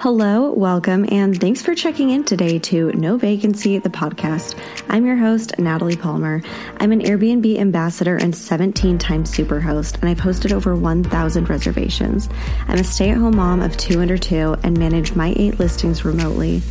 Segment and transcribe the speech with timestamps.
[0.00, 4.58] Hello, welcome, and thanks for checking in today to No Vacancy, the podcast.
[4.88, 6.40] I'm your host, Natalie Palmer.
[6.78, 12.30] I'm an Airbnb ambassador and 17 time superhost, and I've hosted over 1,000 reservations.
[12.66, 16.02] I'm a stay at home mom of two under two and manage my eight listings
[16.02, 16.62] remotely.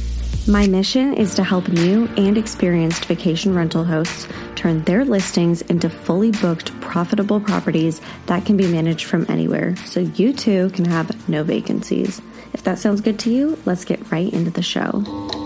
[0.49, 5.91] My mission is to help new and experienced vacation rental hosts turn their listings into
[5.91, 11.29] fully booked, profitable properties that can be managed from anywhere so you too can have
[11.29, 12.19] no vacancies.
[12.53, 15.38] If that sounds good to you, let's get right into the show.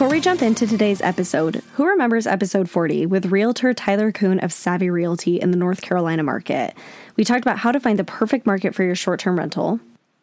[0.00, 4.50] Before we jump into today's episode, who remembers episode 40 with realtor Tyler Coon of
[4.50, 6.74] Savvy Realty in the North Carolina market?
[7.16, 9.78] We talked about how to find the perfect market for your short term rental.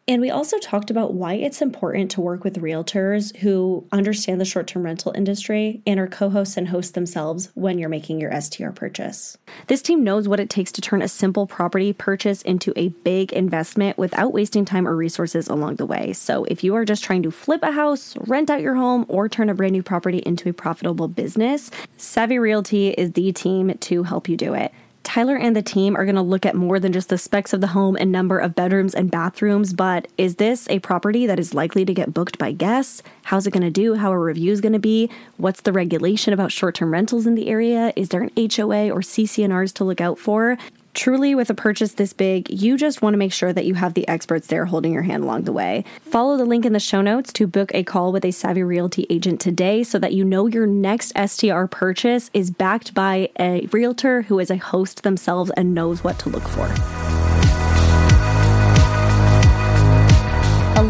[0.10, 4.46] And we also talked about why it's important to work with realtors who understand the
[4.46, 8.32] short term rental industry and are co hosts and hosts themselves when you're making your
[8.40, 9.38] STR purchase.
[9.68, 13.34] This team knows what it takes to turn a simple property purchase into a big
[13.34, 16.14] investment without wasting time or resources along the way.
[16.14, 19.28] So if you are just trying to flip a house, rent out your home, or
[19.28, 24.04] turn a brand new property into a profitable business, Savvy Realty is the team to
[24.04, 24.72] help you do it.
[25.08, 27.62] Tyler and the team are going to look at more than just the specs of
[27.62, 31.54] the home and number of bedrooms and bathrooms, but is this a property that is
[31.54, 33.02] likely to get booked by guests?
[33.24, 33.94] How's it going to do?
[33.94, 35.10] How are reviews going to be?
[35.38, 37.94] What's the regulation about short term rentals in the area?
[37.96, 40.58] Is there an HOA or CC&Rs to look out for?
[40.98, 43.94] Truly, with a purchase this big, you just want to make sure that you have
[43.94, 45.86] the experts there holding your hand along the way.
[46.02, 49.06] Follow the link in the show notes to book a call with a Savvy Realty
[49.08, 54.24] agent today so that you know your next STR purchase is backed by a realtor
[54.24, 56.68] who is a host themselves and knows what to look for.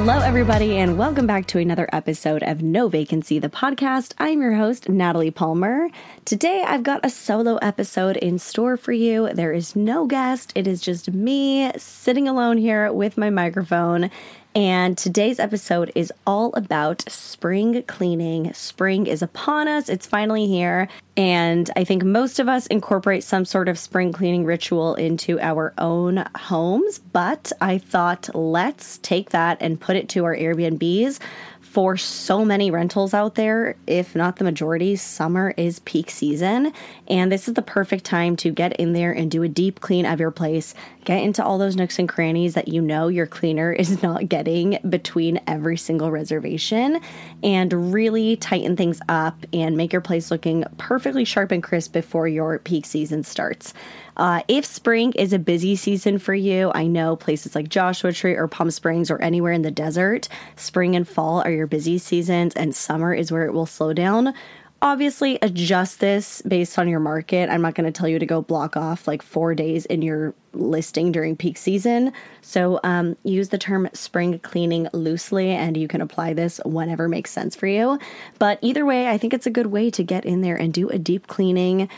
[0.09, 4.14] Hello, everybody, and welcome back to another episode of No Vacancy, the podcast.
[4.17, 5.89] I'm your host, Natalie Palmer.
[6.23, 9.27] Today, I've got a solo episode in store for you.
[9.33, 14.09] There is no guest, it is just me sitting alone here with my microphone
[14.57, 18.51] and today's episode is all about spring cleaning.
[18.53, 20.87] Spring is upon us, it's finally here.
[21.15, 25.75] And I think most of us incorporate some sort of spring cleaning ritual into our
[25.77, 26.97] own homes.
[26.97, 31.19] But I thought, let's take that and put it to our Airbnbs
[31.67, 36.72] for so many rentals out there, if not the majority, summer is peak season.
[37.08, 40.05] And this is the perfect time to get in there and do a deep clean
[40.05, 40.73] of your place.
[41.04, 44.80] Get into all those nooks and crannies that you know your cleaner is not getting
[44.89, 47.02] between every single reservation
[47.44, 52.28] and really tighten things up and make your place looking perfectly sharp and crisp before
[52.28, 53.73] your peak season starts.
[54.17, 58.33] Uh, if spring is a busy season for you, I know places like Joshua Tree
[58.33, 62.55] or Palm Springs or anywhere in the desert, spring and fall are your busy seasons,
[62.55, 64.33] and summer is where it will slow down.
[64.80, 67.50] Obviously, adjust this based on your market.
[67.50, 70.36] I'm not going to tell you to go block off like four days in your
[70.54, 72.14] listing during peak season.
[72.42, 77.32] So um, use the term spring cleaning loosely and you can apply this whenever makes
[77.32, 77.98] sense for you.
[78.38, 80.89] But either way, I think it's a good way to get in there and do
[80.89, 81.89] a deep cleaning.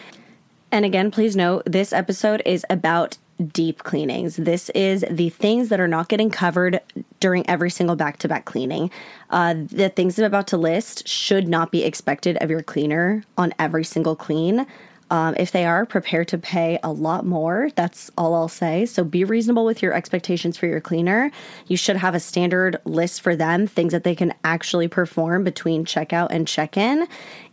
[0.72, 3.18] And again, please note this episode is about
[3.54, 4.36] deep cleanings.
[4.36, 6.82] This is the things that are not getting covered
[7.20, 8.92] during every single back to back cleaning.
[9.30, 13.54] Uh, the things I'm about to list should not be expected of your cleaner on
[13.58, 14.68] every single clean.
[15.12, 17.70] Um, if they are, prepare to pay a lot more.
[17.76, 18.86] That's all I'll say.
[18.86, 21.32] So be reasonable with your expectations for your cleaner.
[21.68, 25.84] You should have a standard list for them, things that they can actually perform between
[25.84, 27.08] checkout and check in.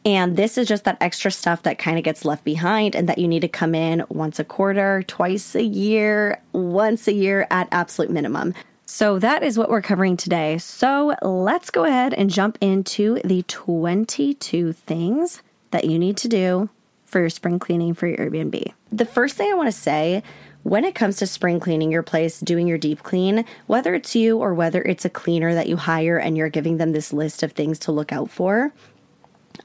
[0.07, 3.19] And this is just that extra stuff that kind of gets left behind and that
[3.19, 7.67] you need to come in once a quarter, twice a year, once a year at
[7.73, 8.55] absolute minimum.
[8.87, 10.59] So that is what we're covering today.
[10.59, 16.71] So let's go ahead and jump into the 22 things that you need to do
[17.05, 18.73] for your spring cleaning for your Airbnb.
[18.93, 20.23] The first thing I want to say
[20.63, 24.39] when it comes to spring cleaning your place, doing your deep clean, whether it's you
[24.39, 27.53] or whether it's a cleaner that you hire and you're giving them this list of
[27.53, 28.73] things to look out for,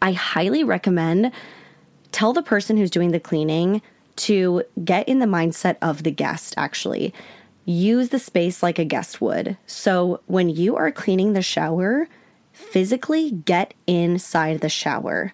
[0.02, 1.32] I highly recommend
[2.12, 3.82] tell the person who's doing the cleaning
[4.18, 7.14] to get in the mindset of the guest actually.
[7.66, 9.58] Use the space like a guest would.
[9.66, 12.08] So when you are cleaning the shower,
[12.52, 15.34] physically get inside the shower.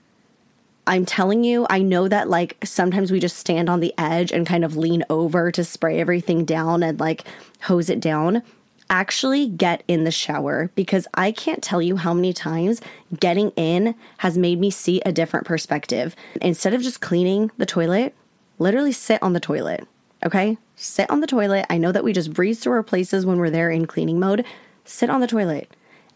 [0.85, 4.47] I'm telling you, I know that like sometimes we just stand on the edge and
[4.47, 7.25] kind of lean over to spray everything down and like
[7.63, 8.41] hose it down.
[8.89, 12.81] Actually, get in the shower because I can't tell you how many times
[13.19, 16.15] getting in has made me see a different perspective.
[16.41, 18.15] Instead of just cleaning the toilet,
[18.59, 19.85] literally sit on the toilet.
[20.25, 20.57] Okay?
[20.77, 21.65] sit on the toilet.
[21.69, 24.45] I know that we just breeze through our places when we're there in cleaning mode.
[24.85, 25.69] Sit on the toilet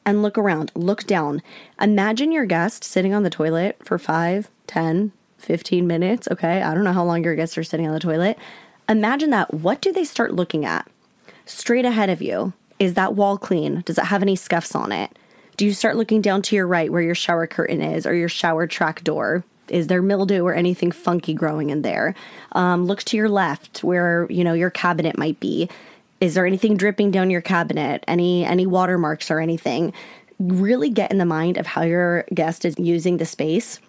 [0.05, 1.41] and look around, look down.
[1.81, 6.27] Imagine your guest sitting on the toilet for 5, 10, 15 minutes.
[6.31, 6.61] Okay.
[6.61, 8.37] I don't know how long your guests are sitting on the toilet.
[8.87, 9.53] Imagine that.
[9.53, 10.89] What do they start looking at?
[11.45, 12.53] Straight ahead of you.
[12.81, 13.83] Is that wall clean?
[13.85, 15.15] Does it have any scuffs on it?
[15.55, 18.27] Do you start looking down to your right where your shower curtain is or your
[18.27, 19.43] shower track door?
[19.67, 22.15] Is there mildew or anything funky growing in there?
[22.53, 25.69] Um, look to your left where you know your cabinet might be.
[26.21, 28.03] Is there anything dripping down your cabinet?
[28.07, 29.93] Any any watermarks or anything?
[30.39, 33.79] Really get in the mind of how your guest is using the space.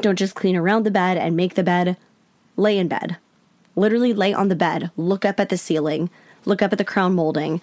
[0.00, 1.96] Don't just clean around the bed and make the bed.
[2.56, 3.16] Lay in bed.
[3.76, 4.90] Literally lay on the bed.
[4.96, 6.10] Look up at the ceiling.
[6.44, 7.60] Look up at the crown molding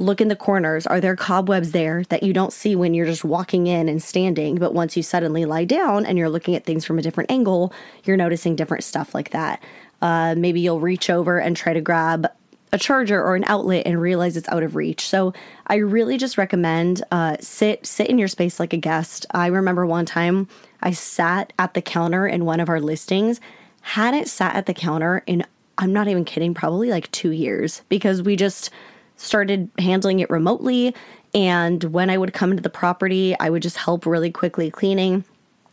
[0.00, 0.86] look in the corners.
[0.86, 4.56] Are there cobwebs there that you don't see when you're just walking in and standing?
[4.56, 7.72] But once you suddenly lie down and you're looking at things from a different angle,
[8.04, 9.62] you're noticing different stuff like that.
[10.02, 12.26] Uh, maybe you'll reach over and try to grab
[12.72, 15.06] a charger or an outlet and realize it's out of reach.
[15.06, 15.34] So
[15.66, 19.26] I really just recommend uh, sit sit in your space like a guest.
[19.32, 20.48] I remember one time
[20.80, 23.40] I sat at the counter in one of our listings,
[23.82, 25.44] hadn't sat at the counter in
[25.78, 28.70] I'm not even kidding, probably like two years because we just
[29.20, 30.94] started handling it remotely.
[31.34, 35.24] And when I would come to the property, I would just help really quickly cleaning.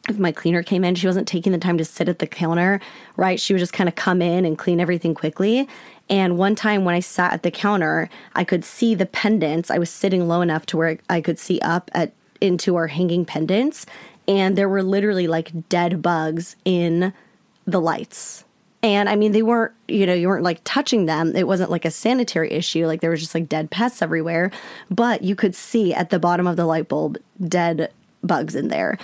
[0.09, 2.79] If my cleaner came in, she wasn't taking the time to sit at the counter,
[3.15, 3.39] right?
[3.39, 5.67] She would just kind of come in and clean everything quickly.
[6.09, 9.71] And one time when I sat at the counter, I could see the pendants.
[9.71, 13.25] I was sitting low enough to where I could see up at into our hanging
[13.25, 13.87] pendants,
[14.27, 17.11] and there were literally like dead bugs in
[17.65, 18.45] the lights
[18.83, 21.35] and I mean, they weren't, you know, you weren't like touching them.
[21.35, 22.85] It wasn't like a sanitary issue.
[22.85, 24.51] Like there was just like dead pests everywhere.
[24.89, 27.91] But you could see at the bottom of the light bulb dead
[28.23, 28.97] bugs in there.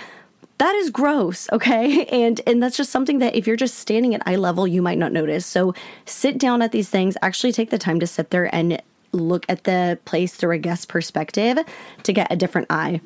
[0.58, 2.06] That is gross, okay?
[2.12, 4.98] And and that's just something that if you're just standing at eye level, you might
[4.98, 5.44] not notice.
[5.44, 5.74] So
[6.06, 8.80] sit down at these things, actually take the time to sit there and
[9.10, 11.58] look at the place through a guest perspective
[12.04, 13.00] to get a different eye.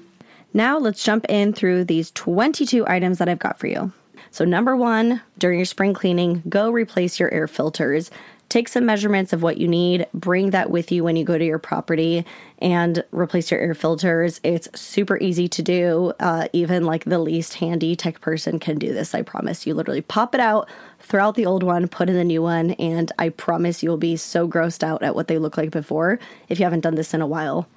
[0.52, 3.92] Now let's jump in through these 22 items that I've got for you.
[4.30, 8.10] So, number one, during your spring cleaning, go replace your air filters.
[8.48, 11.44] Take some measurements of what you need, bring that with you when you go to
[11.44, 12.24] your property
[12.60, 14.40] and replace your air filters.
[14.42, 16.14] It's super easy to do.
[16.18, 19.66] Uh, even like the least handy tech person can do this, I promise.
[19.66, 20.66] You literally pop it out,
[20.98, 24.16] throw out the old one, put in the new one, and I promise you'll be
[24.16, 27.20] so grossed out at what they look like before if you haven't done this in
[27.20, 27.68] a while.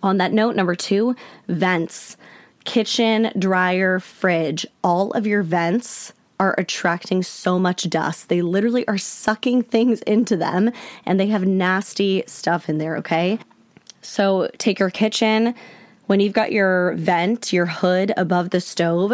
[0.00, 1.16] On that note, number two,
[1.48, 2.16] vents
[2.68, 8.28] kitchen, dryer, fridge, all of your vents are attracting so much dust.
[8.28, 10.70] They literally are sucking things into them
[11.06, 13.38] and they have nasty stuff in there, okay?
[14.02, 15.54] So take your kitchen,
[16.08, 19.12] when you've got your vent, your hood above the stove,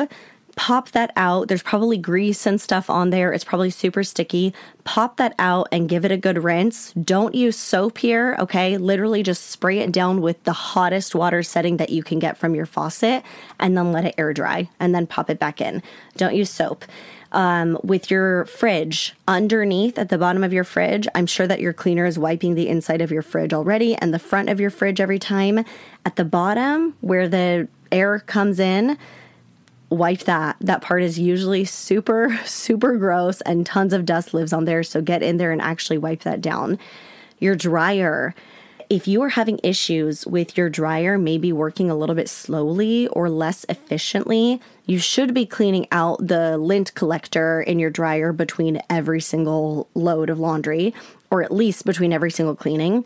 [0.56, 1.48] pop that out.
[1.48, 3.32] There's probably grease and stuff on there.
[3.32, 4.54] It's probably super sticky.
[4.84, 6.92] Pop that out and give it a good rinse.
[6.92, 8.76] Don't use soap here, okay?
[8.76, 12.54] Literally just spray it down with the hottest water setting that you can get from
[12.54, 13.22] your faucet
[13.58, 15.82] and then let it air dry and then pop it back in.
[16.16, 16.84] Don't use soap.
[17.32, 21.72] Um, with your fridge underneath at the bottom of your fridge, I'm sure that your
[21.72, 25.00] cleaner is wiping the inside of your fridge already and the front of your fridge
[25.00, 25.64] every time.
[26.06, 28.96] At the bottom where the air comes in,
[29.94, 30.56] wipe that.
[30.60, 34.82] That part is usually super, super gross and tons of dust lives on there.
[34.82, 36.78] So get in there and actually wipe that down.
[37.38, 38.34] Your dryer.
[38.90, 43.30] If you are having issues with your dryer, maybe working a little bit slowly or
[43.30, 49.22] less efficiently, you should be cleaning out the lint collector in your dryer between every
[49.22, 50.94] single load of laundry,
[51.30, 53.04] or at least between every single cleaning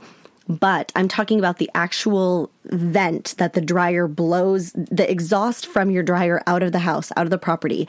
[0.49, 6.03] but I'm talking about the actual vent that the dryer blows the exhaust from your
[6.03, 7.87] dryer out of the house, out of the property.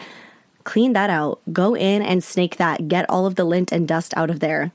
[0.65, 1.39] Clean that out.
[1.53, 2.87] Go in and snake that.
[2.89, 4.71] Get all of the lint and dust out of there.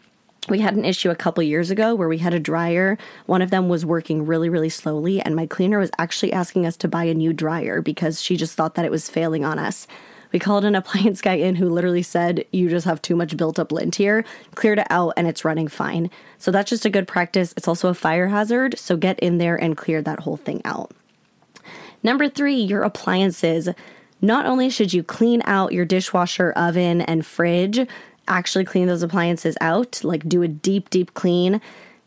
[0.49, 2.99] We had an issue a couple years ago where we had a dryer.
[3.27, 6.77] One of them was working really, really slowly, and my cleaner was actually asking us
[6.79, 9.87] to buy a new dryer because she just thought that it was failing on us.
[10.35, 13.59] We called an appliance guy in who literally said, You just have too much built
[13.59, 14.25] up lint here,
[14.57, 16.11] cleared it out, and it's running fine.
[16.37, 17.55] So that's just a good practice.
[17.57, 18.79] It's also a fire hazard.
[18.79, 20.91] So get in there and clear that whole thing out.
[22.03, 23.71] Number three, your appliances.
[24.21, 27.87] Not only should you clean out your dishwasher, oven, and fridge,
[28.27, 31.61] actually clean those appliances out, like do a deep, deep clean.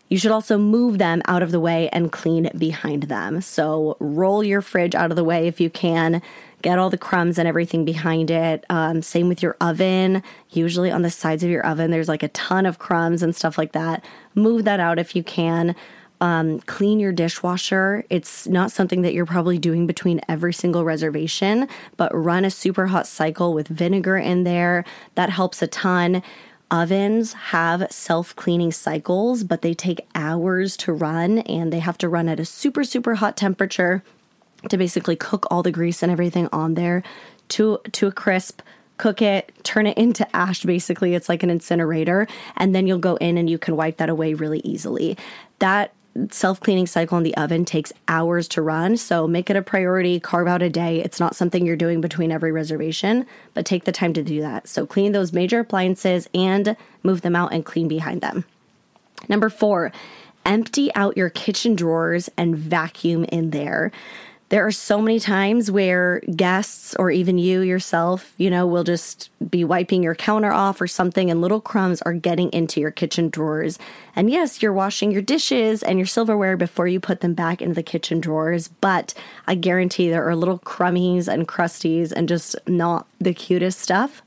[0.10, 3.39] You should also move them out of the way and clean behind them.
[3.41, 6.22] So roll your fridge out of the way if you can
[6.62, 8.66] get all the crumbs and everything behind it.
[8.70, 10.24] Um, same with your oven.
[10.50, 13.58] Usually on the sides of your oven, there's like a ton of crumbs and stuff
[13.58, 14.04] like that.
[14.34, 15.76] Move that out if you can.
[16.20, 18.04] Um, clean your dishwasher.
[18.10, 22.88] It's not something that you're probably doing between every single reservation, but run a super
[22.88, 24.84] hot cycle with vinegar in there.
[25.14, 26.24] That helps a ton.
[26.72, 32.10] Ovens have self cleaning cycles, but they take hours to run and they have to
[32.10, 34.04] run at a super, super hot temperature
[34.69, 37.03] to basically cook all the grease and everything on there
[37.50, 38.62] to, to a crisp
[38.97, 41.15] cook it, turn it into ash basically.
[41.15, 42.27] It's like an incinerator.
[42.55, 45.17] And then you'll go in and you can wipe that away really easily.
[45.59, 45.93] That
[46.31, 48.97] self cleaning cycle in the oven takes hours to run.
[48.97, 51.01] So make it a priority, carve out a day.
[51.01, 54.67] It's not something you're doing between every reservation, but take the time to do that.
[54.67, 58.45] So clean those major appliances and move them out and clean behind them.
[59.29, 59.91] Number four,
[60.45, 63.91] empty out your kitchen drawers and vacuum in there
[64.50, 69.30] there are so many times where guests or even you yourself, you know, will just
[69.50, 73.30] be wiping your counter off or something and little crumbs are getting into your kitchen
[73.30, 73.77] drawers.
[74.16, 77.75] And yes, you're washing your dishes and your silverware before you put them back into
[77.75, 79.13] the kitchen drawers, but
[79.48, 84.22] I guarantee there are little crummies and crusties and just not the cutest stuff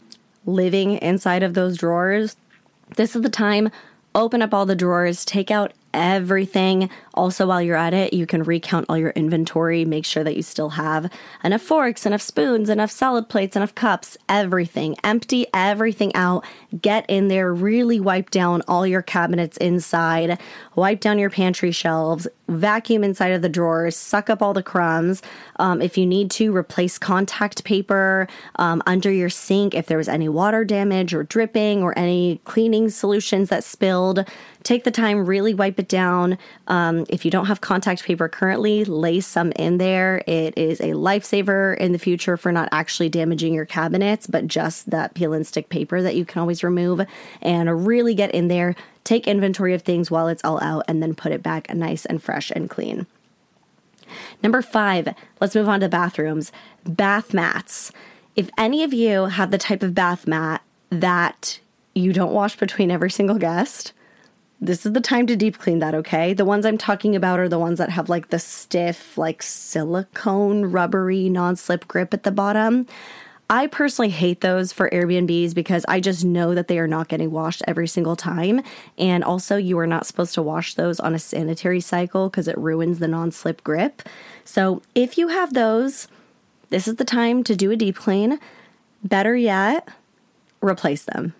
[0.44, 2.36] living inside of those drawers.
[2.96, 3.70] This is the time
[4.14, 6.90] open up all the drawers, take out everything.
[7.14, 10.42] Also, while you're at it, you can recount all your inventory, make sure that you
[10.42, 11.10] still have
[11.42, 14.96] enough forks, enough spoons, enough salad plates, enough cups, everything.
[15.02, 16.44] Empty everything out.
[16.80, 20.40] Get in there, really wipe down all your cabinets inside,
[20.76, 25.22] wipe down your pantry shelves, vacuum inside of the drawers, suck up all the crumbs.
[25.56, 30.08] Um, if you need to, replace contact paper um, under your sink if there was
[30.08, 34.24] any water damage or dripping or any cleaning solutions that spilled.
[34.62, 36.36] Take the time, really wipe it down.
[36.68, 40.22] Um, if you don't have contact paper currently, lay some in there.
[40.26, 44.90] It is a lifesaver in the future for not actually damaging your cabinets, but just
[44.90, 47.00] that peel and stick paper that you can always remove
[47.40, 48.74] and really get in there.
[49.02, 52.22] Take inventory of things while it's all out and then put it back nice and
[52.22, 53.06] fresh and clean.
[54.42, 55.08] Number five,
[55.40, 56.52] let's move on to bathrooms.
[56.84, 57.92] Bath mats.
[58.36, 61.60] If any of you have the type of bath mat that
[61.94, 63.92] you don't wash between every single guest,
[64.60, 66.34] this is the time to deep clean that, okay?
[66.34, 70.66] The ones I'm talking about are the ones that have like the stiff, like silicone,
[70.66, 72.86] rubbery, non slip grip at the bottom.
[73.48, 77.32] I personally hate those for Airbnbs because I just know that they are not getting
[77.32, 78.62] washed every single time.
[78.96, 82.56] And also, you are not supposed to wash those on a sanitary cycle because it
[82.58, 84.02] ruins the non slip grip.
[84.44, 86.06] So, if you have those,
[86.68, 88.38] this is the time to do a deep clean.
[89.02, 89.88] Better yet,
[90.60, 91.34] replace them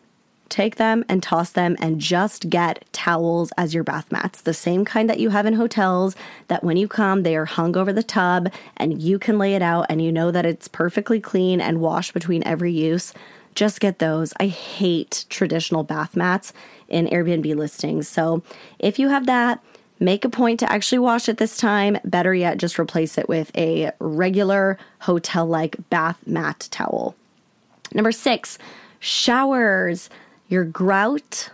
[0.50, 4.42] take them and toss them and just get towels as your bath mats.
[4.42, 6.16] The same kind that you have in hotels
[6.48, 9.62] that when you come, they are hung over the tub and you can lay it
[9.62, 13.14] out and you know that it's perfectly clean and washed between every use.
[13.54, 14.32] Just get those.
[14.38, 16.52] I hate traditional bath mats
[16.88, 18.08] in Airbnb listings.
[18.08, 18.42] So
[18.78, 19.62] if you have that,
[19.98, 21.98] make a point to actually wash it this time.
[22.04, 27.14] Better yet, just replace it with a regular hotel like bath mat towel.
[27.92, 28.58] Number six,
[29.00, 30.10] showers
[30.50, 31.50] your grout,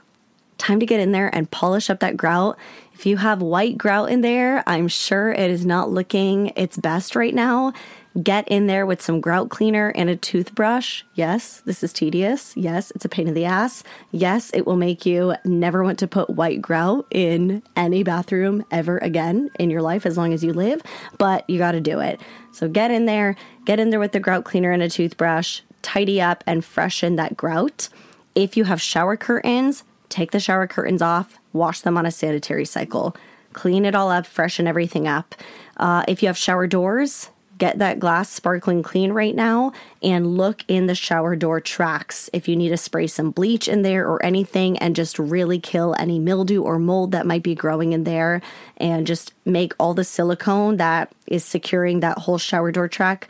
[0.58, 2.58] time to get in there and polish up that grout.
[2.94, 7.14] If you have white grout in there, I'm sure it is not looking its best
[7.14, 7.74] right now.
[8.22, 11.02] Get in there with some grout cleaner and a toothbrush.
[11.14, 12.56] Yes, this is tedious.
[12.56, 13.84] Yes, it's a pain in the ass.
[14.10, 18.96] Yes, it will make you never want to put white grout in any bathroom ever
[18.98, 20.80] again in your life as long as you live,
[21.18, 22.18] but you got to do it.
[22.52, 23.36] So get in there,
[23.66, 27.36] get in there with the grout cleaner and a toothbrush, tidy up and freshen that
[27.36, 27.90] grout.
[28.36, 32.66] If you have shower curtains, take the shower curtains off, wash them on a sanitary
[32.66, 33.16] cycle,
[33.54, 35.34] clean it all up, freshen everything up.
[35.78, 40.62] Uh, if you have shower doors, get that glass sparkling clean right now and look
[40.68, 44.22] in the shower door tracks if you need to spray some bleach in there or
[44.22, 48.42] anything and just really kill any mildew or mold that might be growing in there
[48.76, 53.28] and just make all the silicone that is securing that whole shower door track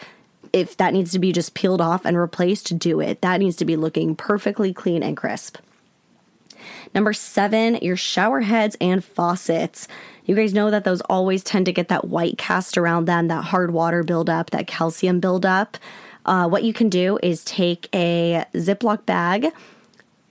[0.56, 3.20] if that needs to be just peeled off and replaced, do it.
[3.20, 5.58] That needs to be looking perfectly clean and crisp.
[6.94, 9.86] Number seven, your shower heads and faucets.
[10.24, 13.44] You guys know that those always tend to get that white cast around them, that
[13.44, 15.76] hard water buildup, that calcium buildup.
[16.24, 19.48] Uh, what you can do is take a Ziploc bag,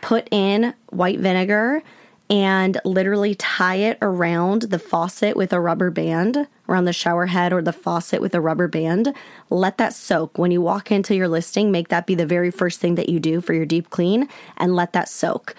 [0.01, 1.83] put in white vinegar,
[2.29, 7.53] and literally tie it around the faucet with a rubber band, around the shower head
[7.53, 9.13] or the faucet with a rubber band.
[9.49, 10.37] Let that soak.
[10.37, 13.19] When you walk into your listing, make that be the very first thing that you
[13.19, 14.27] do for your deep clean
[14.57, 15.55] and let that soak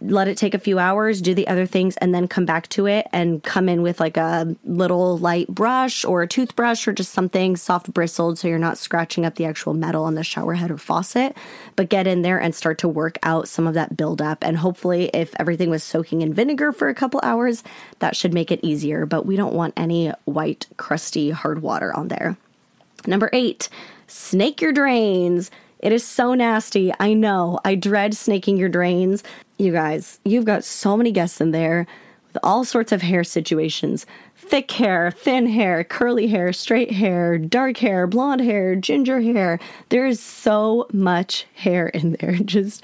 [0.00, 2.86] let it take a few hours, do the other things, and then come back to
[2.86, 7.12] it and come in with like a little light brush or a toothbrush or just
[7.12, 10.70] something soft bristled so you're not scratching up the actual metal on the shower head
[10.70, 11.36] or faucet.
[11.74, 14.44] But get in there and start to work out some of that buildup.
[14.44, 17.64] And hopefully, if everything was soaking in vinegar for a couple hours,
[17.98, 19.06] that should make it easier.
[19.06, 22.36] But we don't want any white, crusty, hard water on there.
[23.06, 23.68] Number eight,
[24.06, 25.50] snake your drains.
[25.78, 26.92] It is so nasty.
[26.98, 27.60] I know.
[27.64, 29.22] I dread snaking your drains.
[29.58, 31.86] You guys, you've got so many guests in there
[32.26, 34.06] with all sorts of hair situations
[34.48, 39.58] thick hair, thin hair, curly hair, straight hair, dark hair, blonde hair, ginger hair.
[39.90, 42.82] There is so much hair in there, just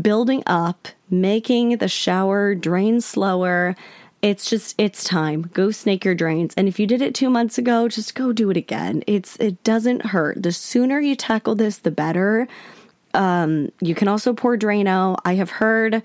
[0.00, 3.76] building up, making the shower drain slower.
[4.22, 5.50] It's just it's time.
[5.52, 6.54] Go snake your drains.
[6.56, 9.02] And if you did it 2 months ago, just go do it again.
[9.06, 10.42] It's it doesn't hurt.
[10.42, 12.46] The sooner you tackle this, the better.
[13.14, 15.16] Um, you can also pour Drano.
[15.24, 16.02] I have heard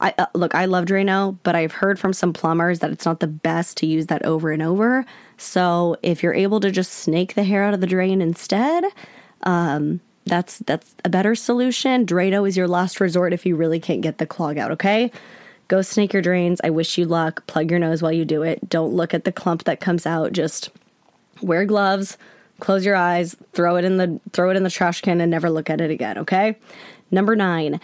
[0.00, 3.20] I uh, look, I love Drano, but I've heard from some plumbers that it's not
[3.20, 5.06] the best to use that over and over.
[5.36, 8.84] So if you're able to just snake the hair out of the drain instead,
[9.44, 12.06] um, that's that's a better solution.
[12.06, 14.72] Drano is your last resort if you really can't get the clog out.
[14.72, 15.12] Okay,
[15.68, 16.60] go snake your drains.
[16.64, 17.46] I wish you luck.
[17.46, 18.68] Plug your nose while you do it.
[18.68, 20.32] Don't look at the clump that comes out.
[20.32, 20.70] Just
[21.40, 22.18] wear gloves.
[22.60, 23.36] Close your eyes.
[23.52, 25.90] Throw it in the throw it in the trash can and never look at it
[25.90, 26.18] again.
[26.18, 26.56] Okay.
[27.10, 27.80] Number nine.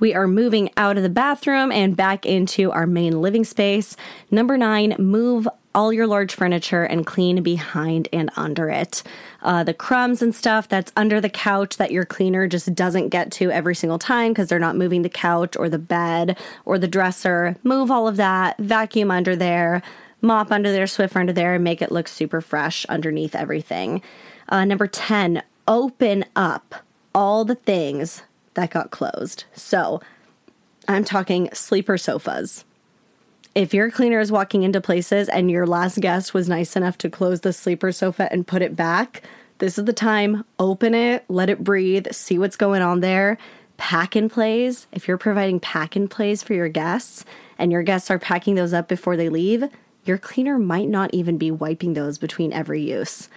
[0.00, 3.96] We are moving out of the bathroom and back into our main living space.
[4.30, 9.02] Number nine, move all your large furniture and clean behind and under it.
[9.42, 13.32] Uh, the crumbs and stuff that's under the couch that your cleaner just doesn't get
[13.32, 16.88] to every single time because they're not moving the couch or the bed or the
[16.88, 17.56] dresser.
[17.64, 19.82] Move all of that, vacuum under there,
[20.24, 24.02] mop under there, Swiffer under there, and make it look super fresh underneath everything.
[24.48, 26.74] Uh, number 10, open up
[27.14, 28.22] all the things
[28.54, 29.44] that got closed.
[29.54, 30.00] So
[30.88, 32.64] I'm talking sleeper sofas.
[33.54, 37.10] If your cleaner is walking into places and your last guest was nice enough to
[37.10, 39.22] close the sleeper sofa and put it back,
[39.58, 40.44] this is the time.
[40.58, 43.38] Open it, let it breathe, see what's going on there.
[43.76, 44.86] Pack and plays.
[44.92, 47.24] If you're providing pack and plays for your guests
[47.58, 49.64] and your guests are packing those up before they leave,
[50.04, 53.28] your cleaner might not even be wiping those between every use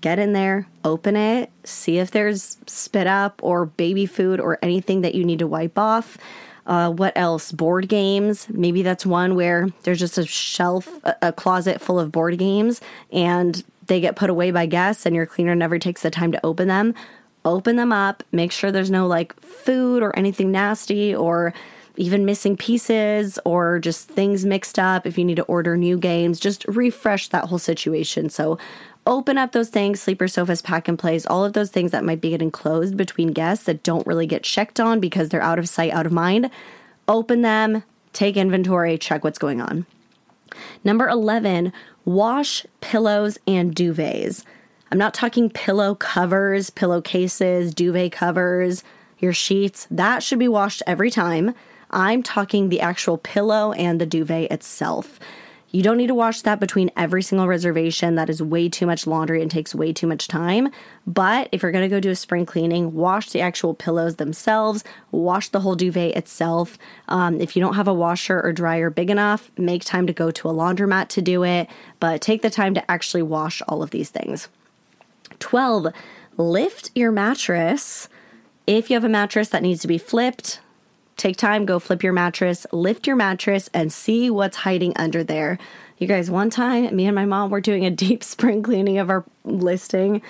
[0.00, 5.02] get in there, open it, see if there's spit up or baby food or anything
[5.02, 6.16] that you need to wipe off.
[6.66, 7.52] Uh, what else?
[7.52, 8.48] Board games.
[8.48, 10.88] Maybe that's one where there's just a shelf,
[11.20, 12.80] a closet full of board games,
[13.12, 16.46] and they get put away by guests, and your cleaner never takes the time to
[16.46, 16.94] open them.
[17.44, 21.54] Open them up, make sure there's no like food or anything nasty or
[22.00, 25.06] even missing pieces or just things mixed up.
[25.06, 28.30] If you need to order new games, just refresh that whole situation.
[28.30, 28.58] So,
[29.06, 32.20] open up those things, sleeper sofas, pack and plays, all of those things that might
[32.20, 35.68] be getting closed between guests that don't really get checked on because they're out of
[35.68, 36.50] sight, out of mind.
[37.06, 37.82] Open them,
[38.14, 39.84] take inventory, check what's going on.
[40.82, 41.70] Number 11,
[42.06, 44.42] wash pillows and duvets.
[44.90, 48.84] I'm not talking pillow covers, pillowcases, duvet covers,
[49.18, 49.86] your sheets.
[49.90, 51.54] That should be washed every time.
[51.90, 55.18] I'm talking the actual pillow and the duvet itself.
[55.72, 58.16] You don't need to wash that between every single reservation.
[58.16, 60.68] That is way too much laundry and takes way too much time.
[61.06, 64.82] But if you're going to go do a spring cleaning, wash the actual pillows themselves,
[65.12, 66.76] wash the whole duvet itself.
[67.06, 70.32] Um, if you don't have a washer or dryer big enough, make time to go
[70.32, 71.68] to a laundromat to do it,
[72.00, 74.48] but take the time to actually wash all of these things.
[75.38, 75.88] 12.
[76.36, 78.08] Lift your mattress.
[78.66, 80.60] If you have a mattress that needs to be flipped,
[81.20, 85.58] Take time, go flip your mattress, lift your mattress, and see what's hiding under there.
[85.98, 89.10] You guys, one time, me and my mom were doing a deep spring cleaning of
[89.10, 90.22] our listing,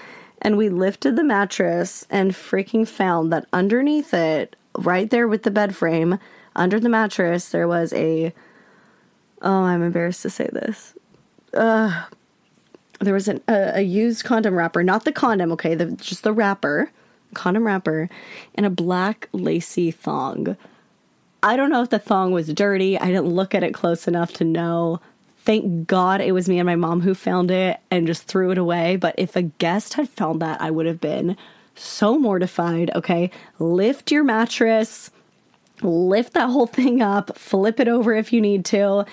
[0.43, 5.53] and we lifted the mattress and freaking found that underneath it, right there with the
[5.53, 6.19] bed frame,
[6.57, 8.35] under the mattress, there was a.
[9.43, 10.95] Oh, I'm embarrassed to say this.
[11.55, 12.07] Uh,
[12.99, 16.33] there was an, a, a used condom wrapper, not the condom, okay, the, just the
[16.33, 16.91] wrapper,
[17.33, 18.11] condom wrapper,
[18.57, 20.57] and a black lacy thong.
[21.43, 22.99] I don't know if the thong was dirty.
[22.99, 25.01] I didn't look at it close enough to know.
[25.39, 28.59] Thank God it was me and my mom who found it and just threw it
[28.59, 28.97] away.
[28.97, 31.37] But if a guest had found that, I would have been
[31.75, 32.91] so mortified.
[32.95, 35.11] Okay, lift your mattress,
[35.83, 39.07] lift that whole thing up, flip it over if you need to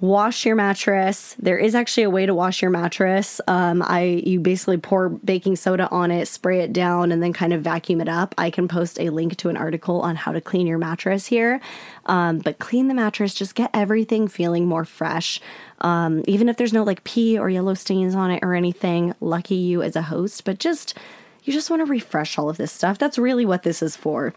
[0.00, 1.34] wash your mattress.
[1.38, 3.40] There is actually a way to wash your mattress.
[3.48, 7.52] Um, I you basically pour baking soda on it, spray it down, and then kind
[7.52, 8.34] of vacuum it up.
[8.38, 11.60] I can post a link to an article on how to clean your mattress here.
[12.06, 15.40] Um, but clean the mattress, just get everything feeling more fresh.
[15.80, 19.56] Um, even if there's no like pee or yellow stains on it or anything, lucky
[19.56, 20.44] you as a host.
[20.44, 20.94] But just
[21.42, 22.98] you just want to refresh all of this stuff.
[22.98, 24.32] That's really what this is for.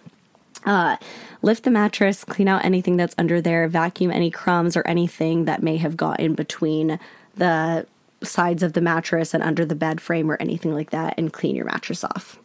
[0.65, 0.97] Uh,
[1.41, 5.63] lift the mattress, clean out anything that's under there, vacuum any crumbs or anything that
[5.63, 6.99] may have got in between
[7.35, 7.85] the
[8.23, 11.55] sides of the mattress and under the bed frame or anything like that, and clean
[11.55, 12.39] your mattress off.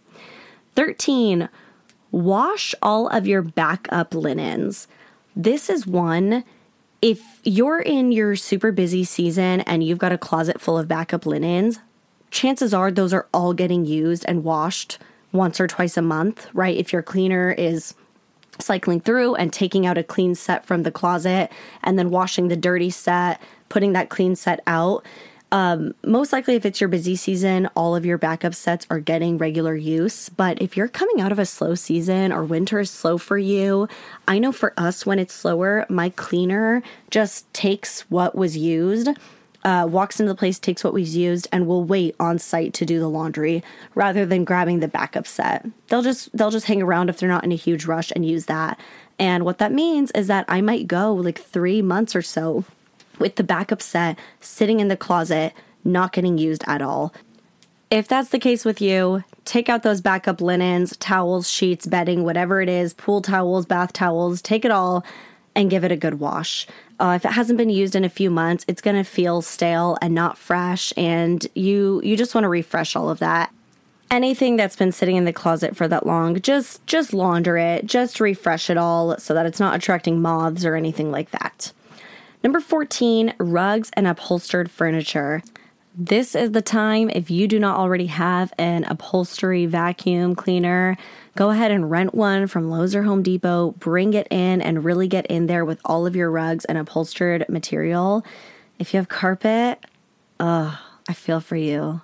[0.74, 1.48] 13.
[2.11, 4.88] Wash all of your backup linens.
[5.35, 6.44] This is one.
[7.02, 11.26] If you're in your super busy season and you've got a closet full of backup
[11.26, 11.79] linens,
[12.31, 14.98] chances are those are all getting used and washed
[15.33, 16.76] once or twice a month, right?
[16.76, 17.94] If your cleaner is
[18.59, 21.51] cycling through and taking out a clean set from the closet
[21.83, 25.05] and then washing the dirty set, putting that clean set out.
[25.53, 29.38] Um, most likely, if it's your busy season, all of your backup sets are getting
[29.38, 30.29] regular use.
[30.29, 33.88] But if you're coming out of a slow season or winter is slow for you,
[34.27, 39.11] I know for us, when it's slower, my cleaner just takes what was used
[39.66, 42.87] uh, walks into the place, takes what we've used, and will wait on site to
[42.87, 43.64] do the laundry
[43.96, 45.66] rather than grabbing the backup set.
[45.88, 48.46] They'll just they'll just hang around if they're not in a huge rush and use
[48.46, 48.79] that.
[49.18, 52.64] And what that means is that I might go like three months or so
[53.18, 55.52] with the backup set sitting in the closet,
[55.85, 57.12] not getting used at all.
[57.90, 62.61] If that's the case with you, take out those backup linens, towels, sheets, bedding, whatever
[62.61, 65.05] it is, pool towels, bath towels, take it all
[65.57, 66.68] and give it a good wash.
[66.98, 69.98] Uh, if it hasn't been used in a few months, it's going to feel stale
[70.00, 73.52] and not fresh, and you you just want to refresh all of that.
[74.11, 78.20] Anything that's been sitting in the closet for that long, just just launder it, just
[78.20, 81.72] refresh it all so that it's not attracting moths or anything like that.
[82.42, 85.42] Number 14, rugs and upholstered furniture.
[85.98, 90.98] This is the time if you do not already have an upholstery vacuum cleaner
[91.37, 95.06] go ahead and rent one from Lowe's or Home Depot, bring it in and really
[95.06, 98.24] get in there with all of your rugs and upholstered material.
[98.78, 99.85] If you have carpet,
[100.40, 102.00] oh, I feel for you.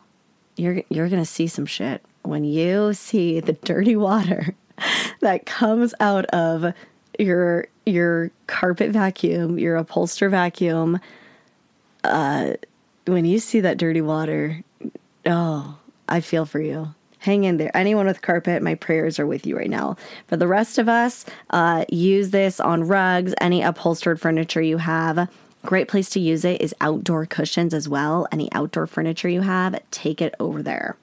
[0.56, 4.54] You're you're to see some shit when you see the dirty water
[5.20, 6.74] that comes out of
[7.18, 11.00] your your carpet vacuum, your upholster vacuum.
[12.04, 12.54] Uh
[13.06, 14.62] when you see that dirty water,
[15.26, 17.74] oh, I feel for you hang in there.
[17.76, 19.96] Anyone with carpet, my prayers are with you right now.
[20.26, 25.28] For the rest of us, uh, use this on rugs, any upholstered furniture you have.
[25.64, 28.26] Great place to use it is outdoor cushions as well.
[28.32, 30.96] Any outdoor furniture you have, take it over there.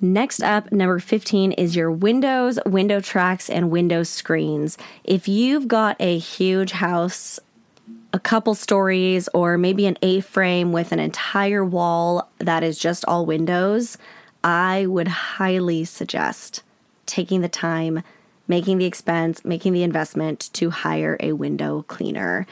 [0.00, 4.78] Next up, number 15 is your windows, window tracks, and window screens.
[5.02, 7.40] If you've got a huge house,
[8.12, 13.04] a couple stories, or maybe an A frame with an entire wall that is just
[13.06, 13.96] all windows,
[14.44, 16.62] I would highly suggest
[17.06, 18.02] taking the time,
[18.46, 22.46] making the expense, making the investment to hire a window cleaner.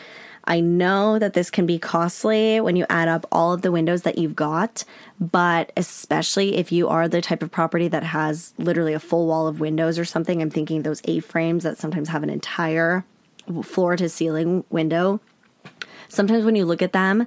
[0.44, 4.02] I know that this can be costly when you add up all of the windows
[4.02, 4.84] that you've got,
[5.20, 9.46] but especially if you are the type of property that has literally a full wall
[9.46, 13.04] of windows or something, I'm thinking those A frames that sometimes have an entire
[13.62, 15.20] floor to ceiling window.
[16.10, 17.26] Sometimes when you look at them,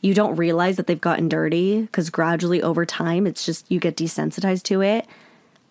[0.00, 3.96] you don't realize that they've gotten dirty because gradually over time, it's just you get
[3.96, 5.06] desensitized to it.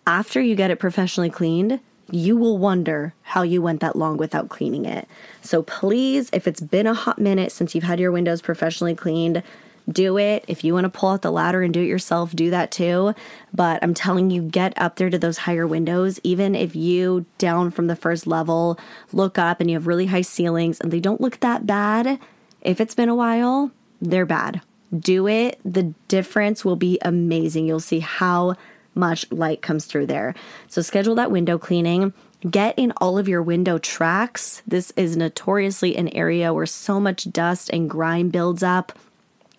[0.06, 1.78] After you get it professionally cleaned,
[2.10, 5.06] you will wonder how you went that long without cleaning it.
[5.42, 9.42] So please, if it's been a hot minute since you've had your windows professionally cleaned,
[9.90, 10.44] do it.
[10.48, 13.14] If you want to pull out the ladder and do it yourself, do that too.
[13.52, 16.18] But I'm telling you, get up there to those higher windows.
[16.22, 18.78] Even if you down from the first level
[19.12, 22.18] look up and you have really high ceilings and they don't look that bad,
[22.64, 24.60] if it's been a while, they're bad.
[24.96, 25.60] Do it.
[25.64, 27.66] The difference will be amazing.
[27.66, 28.56] You'll see how
[28.94, 30.34] much light comes through there.
[30.68, 32.12] So schedule that window cleaning.
[32.48, 34.62] Get in all of your window tracks.
[34.66, 38.92] This is notoriously an area where so much dust and grime builds up.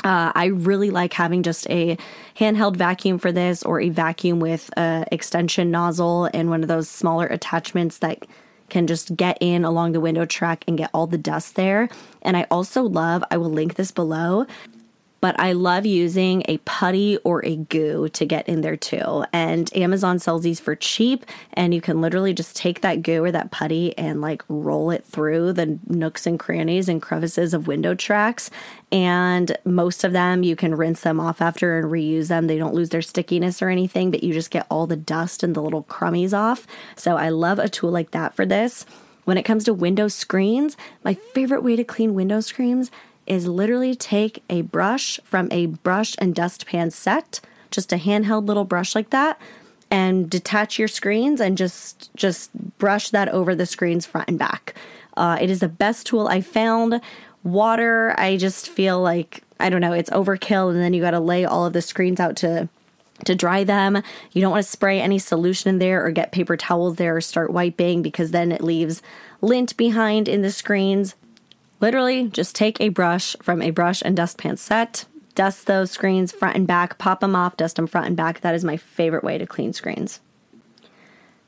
[0.03, 1.97] Uh, I really like having just a
[2.37, 6.87] handheld vacuum for this or a vacuum with a extension nozzle and one of those
[6.87, 8.25] smaller attachments that
[8.69, 11.89] can just get in along the window track and get all the dust there.
[12.21, 14.45] And I also love, I will link this below,
[15.25, 19.25] but I love using a putty or a goo to get in there too.
[19.33, 23.31] And Amazon sells these for cheap, and you can literally just take that goo or
[23.31, 27.95] that putty and like roll it through the nooks and crannies and crevices of window
[27.95, 28.51] tracks.
[28.91, 32.45] And most of them you can rinse them off after and reuse them.
[32.45, 35.55] They don't lose their stickiness or anything, but you just get all the dust and
[35.55, 36.67] the little crummies off.
[36.95, 38.85] So I love a tool like that for this.
[39.23, 42.91] When it comes to window screens, my favorite way to clean window screens
[43.27, 47.39] is literally take a brush from a brush and dustpan set,
[47.71, 49.39] just a handheld little brush like that,
[49.91, 54.73] and detach your screens and just just brush that over the screens front and back.
[55.17, 57.01] Uh, it is the best tool I found.
[57.43, 61.19] Water, I just feel like I don't know, it's overkill, and then you got to
[61.19, 62.69] lay all of the screens out to
[63.23, 64.01] to dry them.
[64.33, 67.21] You don't want to spray any solution in there or get paper towels there or
[67.21, 69.01] start wiping because then it leaves
[69.41, 71.15] lint behind in the screens.
[71.79, 76.55] Literally, just take a brush from a brush and dustpan set, dust those screens front
[76.55, 78.41] and back, pop them off, dust them front and back.
[78.41, 80.19] That is my favorite way to clean screens.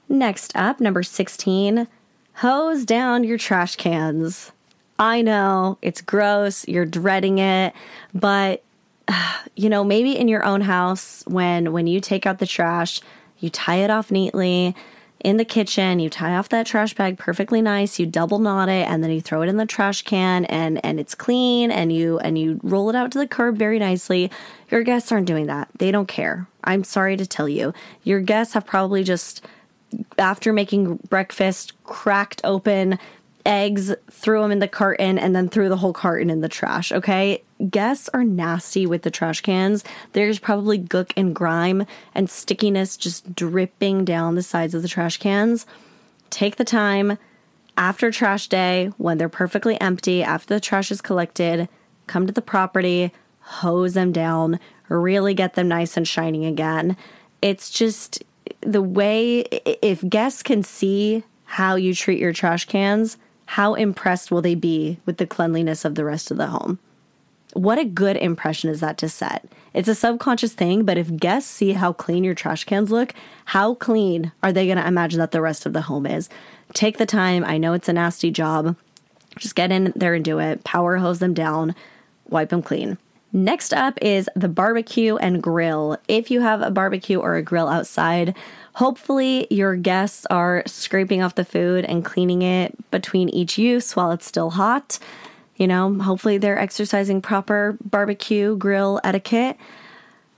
[0.09, 1.87] Next up, number 16,
[2.35, 4.51] hose down your trash cans.
[4.99, 7.73] I know it's gross, you're dreading it,
[8.13, 8.63] but
[9.55, 13.01] you know, maybe in your own house when when you take out the trash,
[13.39, 14.75] you tie it off neatly,
[15.19, 18.87] in the kitchen, you tie off that trash bag perfectly nice, you double knot it
[18.87, 22.19] and then you throw it in the trash can and and it's clean and you
[22.19, 24.29] and you roll it out to the curb very nicely.
[24.69, 25.69] Your guests aren't doing that.
[25.79, 26.47] They don't care.
[26.63, 27.73] I'm sorry to tell you.
[28.03, 29.45] Your guests have probably just
[30.17, 32.99] after making breakfast cracked open
[33.47, 36.91] eggs, threw them in the carton, and then threw the whole carton in the trash.
[36.91, 37.41] Okay.
[37.71, 39.83] Guests are nasty with the trash cans.
[40.13, 45.17] There's probably gook and grime and stickiness just dripping down the sides of the trash
[45.17, 45.65] cans.
[46.29, 47.17] Take the time
[47.75, 51.67] after trash day when they're perfectly empty, after the trash is collected,
[52.05, 56.97] come to the property, hose them down, really get them nice and shining again.
[57.41, 58.23] It's just
[58.61, 59.41] the way,
[59.81, 64.99] if guests can see how you treat your trash cans, how impressed will they be
[65.05, 66.79] with the cleanliness of the rest of the home?
[67.53, 69.47] What a good impression is that to set?
[69.73, 73.13] It's a subconscious thing, but if guests see how clean your trash cans look,
[73.45, 76.29] how clean are they going to imagine that the rest of the home is?
[76.73, 77.45] Take the time.
[77.45, 78.75] I know it's a nasty job.
[79.37, 80.63] Just get in there and do it.
[80.63, 81.73] Power hose them down,
[82.27, 82.97] wipe them clean.
[83.33, 85.97] Next up is the barbecue and grill.
[86.07, 88.35] If you have a barbecue or a grill outside,
[88.77, 94.11] Hopefully, your guests are scraping off the food and cleaning it between each use while
[94.11, 94.99] it's still hot.
[95.55, 99.57] You know, hopefully, they're exercising proper barbecue grill etiquette.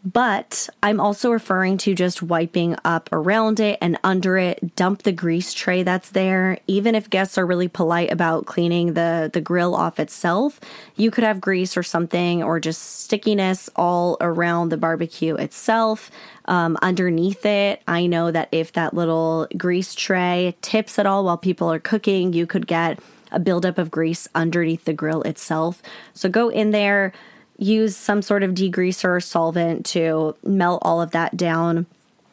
[0.03, 5.12] But I'm also referring to just wiping up around it and under it, dump the
[5.12, 6.59] grease tray that's there.
[6.67, 10.62] Even if guests are really polite about cleaning the, the grill off itself,
[10.95, 16.09] you could have grease or something or just stickiness all around the barbecue itself.
[16.45, 21.38] Um, underneath it, I know that if that little grease tray tips at all while
[21.38, 22.99] people are cooking, you could get
[23.33, 25.83] a buildup of grease underneath the grill itself.
[26.13, 27.12] So go in there
[27.59, 31.85] use some sort of degreaser or solvent to melt all of that down,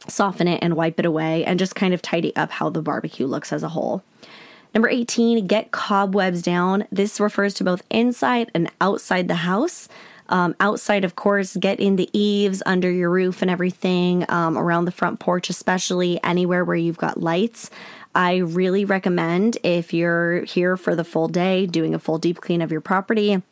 [0.08, 3.26] soften it, and wipe it away, and just kind of tidy up how the barbecue
[3.26, 4.02] looks as a whole.
[4.74, 6.86] Number 18, get cobwebs down.
[6.92, 9.88] This refers to both inside and outside the house.
[10.28, 14.84] Um, outside, of course, get in the eaves, under your roof, and everything, um, around
[14.84, 17.70] the front porch, especially anywhere where you've got lights.
[18.14, 22.60] I really recommend if you're here for the full day, doing a full deep clean
[22.60, 23.42] of your property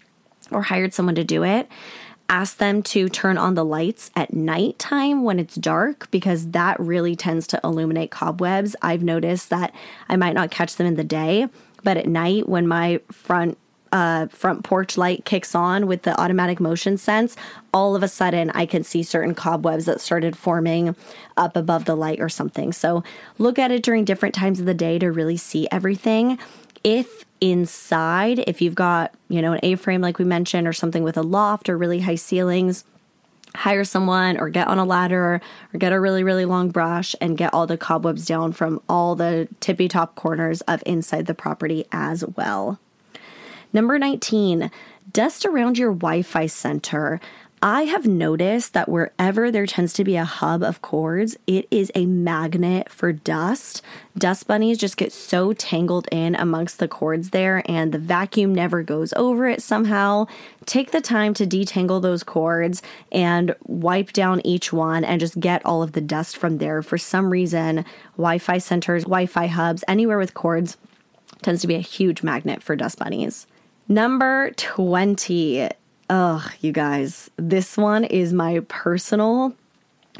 [0.50, 1.68] or hired someone to do it,
[2.28, 7.14] ask them to turn on the lights at nighttime when it's dark because that really
[7.14, 8.74] tends to illuminate cobwebs.
[8.82, 9.74] I've noticed that
[10.08, 11.48] I might not catch them in the day,
[11.82, 13.58] but at night when my front
[13.92, 17.36] uh, front porch light kicks on with the automatic motion sense,
[17.72, 20.96] all of a sudden I can see certain cobwebs that started forming
[21.36, 22.72] up above the light or something.
[22.72, 23.04] So
[23.38, 26.40] look at it during different times of the day to really see everything.
[26.84, 31.02] If inside, if you've got, you know, an A frame like we mentioned, or something
[31.02, 32.84] with a loft or really high ceilings,
[33.56, 35.40] hire someone or get on a ladder
[35.72, 39.14] or get a really, really long brush and get all the cobwebs down from all
[39.14, 42.78] the tippy top corners of inside the property as well.
[43.72, 44.70] Number 19,
[45.12, 47.20] dust around your Wi Fi center.
[47.64, 51.90] I have noticed that wherever there tends to be a hub of cords, it is
[51.94, 53.80] a magnet for dust.
[54.18, 58.82] Dust bunnies just get so tangled in amongst the cords there, and the vacuum never
[58.82, 60.26] goes over it somehow.
[60.66, 65.64] Take the time to detangle those cords and wipe down each one and just get
[65.64, 66.82] all of the dust from there.
[66.82, 67.86] For some reason,
[68.18, 70.76] Wi Fi centers, Wi Fi hubs, anywhere with cords
[71.40, 73.46] tends to be a huge magnet for dust bunnies.
[73.88, 75.70] Number 20
[76.10, 79.54] Ugh, you guys, this one is my personal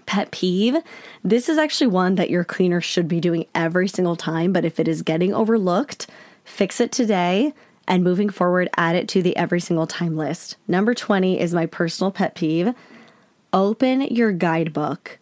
[0.07, 0.77] pet peeve.
[1.23, 4.81] This is actually one that your cleaner should be doing every single time, but if
[4.81, 6.07] it is getting overlooked,
[6.44, 7.53] fix it today
[7.87, 10.57] and moving forward, add it to the every single time list.
[10.66, 12.75] Number 20 is my personal pet peeve.
[13.53, 15.18] Open your guidebook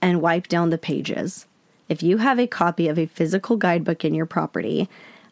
[0.00, 1.46] and wipe down the pages.
[1.88, 4.88] If you have a copy of a physical guidebook in your property,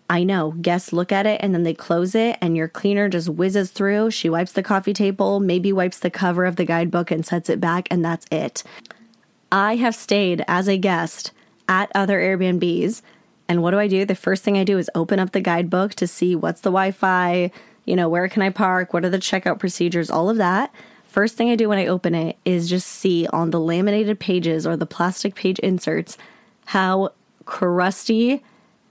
[0.09, 3.29] I know guests look at it and then they close it, and your cleaner just
[3.29, 4.11] whizzes through.
[4.11, 7.61] She wipes the coffee table, maybe wipes the cover of the guidebook and sets it
[7.61, 8.63] back, and that's it.
[9.51, 11.33] I have stayed as a guest
[11.69, 13.01] at other Airbnbs,
[13.49, 14.05] and what do I do?
[14.05, 16.91] The first thing I do is open up the guidebook to see what's the Wi
[16.91, 17.51] Fi,
[17.85, 20.73] you know, where can I park, what are the checkout procedures, all of that.
[21.07, 24.67] First thing I do when I open it is just see on the laminated pages
[24.67, 26.19] or the plastic page inserts
[26.67, 27.11] how
[27.45, 28.43] crusty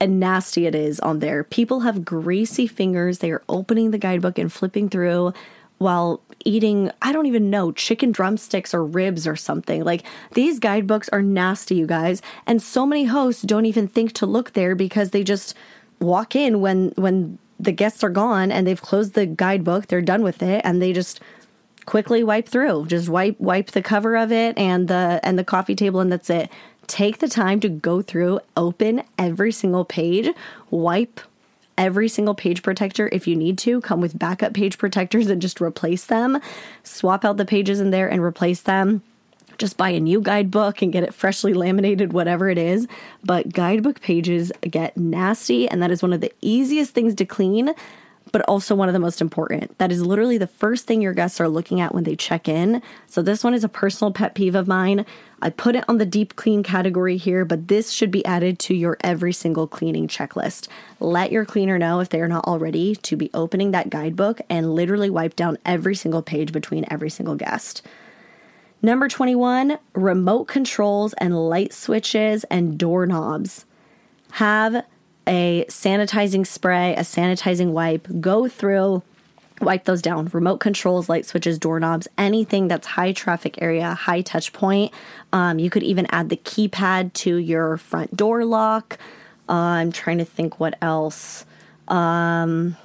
[0.04, 1.42] and nasty it is on there.
[1.42, 3.18] People have greasy fingers.
[3.18, 5.32] They are opening the guidebook and flipping through
[5.78, 9.82] while eating, I don't even know, chicken drumsticks or ribs or something.
[9.82, 12.20] Like these guidebooks are nasty, you guys.
[12.46, 15.54] And so many hosts don't even think to look there because they just
[16.00, 20.22] walk in when when the guests are gone and they've closed the guidebook, they're done
[20.22, 21.20] with it and they just
[21.86, 22.86] quickly wipe through.
[22.86, 26.28] Just wipe wipe the cover of it and the and the coffee table and that's
[26.28, 26.50] it.
[26.86, 30.28] Take the time to go through, open every single page,
[30.70, 31.20] wipe
[31.76, 33.80] every single page protector if you need to.
[33.80, 36.40] Come with backup page protectors and just replace them.
[36.82, 39.02] Swap out the pages in there and replace them.
[39.58, 42.88] Just buy a new guidebook and get it freshly laminated, whatever it is.
[43.22, 47.72] But guidebook pages get nasty, and that is one of the easiest things to clean
[48.34, 49.78] but also one of the most important.
[49.78, 52.82] That is literally the first thing your guests are looking at when they check in.
[53.06, 55.06] So, this one is a personal pet peeve of mine.
[55.40, 58.74] I put it on the deep clean category here, but this should be added to
[58.74, 60.66] your every single cleaning checklist.
[60.98, 64.74] Let your cleaner know if they are not already to be opening that guidebook and
[64.74, 67.82] literally wipe down every single page between every single guest.
[68.82, 73.64] Number 21, remote controls and light switches and doorknobs.
[74.32, 74.84] Have
[75.26, 79.02] a sanitizing spray, a sanitizing wipe, go through,
[79.60, 80.28] wipe those down.
[80.32, 84.92] Remote controls, light switches, doorknobs, anything that's high traffic area, high touch point.
[85.32, 88.98] Um, you could even add the keypad to your front door lock.
[89.48, 91.44] Uh, I'm trying to think what else.
[91.88, 92.76] Um,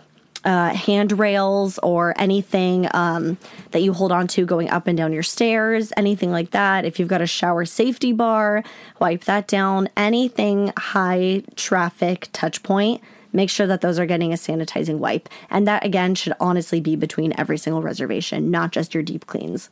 [0.45, 3.38] uh, handrails or anything um,
[3.71, 6.86] that you hold on to going up and down your stairs, anything like that.
[6.86, 8.63] If you've got a shower safety bar,
[8.99, 9.89] wipe that down.
[9.97, 13.02] Anything high traffic touch point,
[13.34, 15.28] make sure that those are getting a sanitizing wipe.
[15.49, 19.69] And that again should honestly be between every single reservation, not just your deep cleans.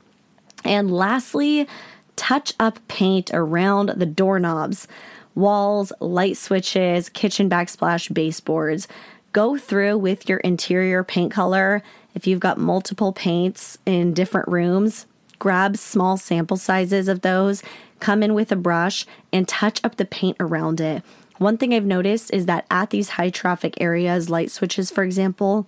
[0.65, 1.67] And lastly,
[2.15, 4.87] touch up paint around the doorknobs,
[5.35, 8.87] walls, light switches, kitchen backsplash baseboards
[9.37, 11.83] go through with your interior paint color.
[12.15, 15.05] If you've got multiple paints in different rooms,
[15.37, 17.61] grab small sample sizes of those,
[17.99, 21.03] come in with a brush, and touch up the paint around it.
[21.37, 25.67] One thing I've noticed is that at these high traffic areas, light switches, for example,